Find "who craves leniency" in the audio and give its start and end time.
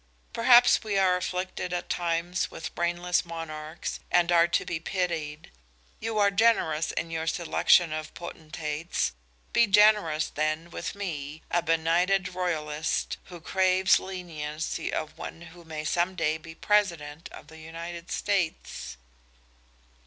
13.25-14.91